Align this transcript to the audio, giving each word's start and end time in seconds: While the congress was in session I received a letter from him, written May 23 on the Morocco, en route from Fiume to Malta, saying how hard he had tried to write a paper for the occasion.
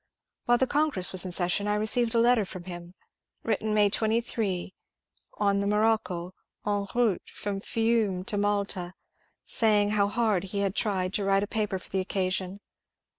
While 0.45 0.57
the 0.57 0.65
congress 0.65 1.11
was 1.11 1.25
in 1.25 1.31
session 1.31 1.67
I 1.67 1.75
received 1.75 2.15
a 2.15 2.19
letter 2.19 2.43
from 2.43 2.63
him, 2.63 2.95
written 3.43 3.71
May 3.71 3.87
23 3.91 4.73
on 5.35 5.59
the 5.59 5.67
Morocco, 5.67 6.33
en 6.65 6.87
route 6.95 7.29
from 7.31 7.61
Fiume 7.61 8.23
to 8.23 8.35
Malta, 8.35 8.95
saying 9.45 9.91
how 9.91 10.07
hard 10.07 10.45
he 10.45 10.61
had 10.61 10.73
tried 10.73 11.13
to 11.13 11.23
write 11.23 11.43
a 11.43 11.45
paper 11.45 11.77
for 11.77 11.91
the 11.91 11.99
occasion. 11.99 12.61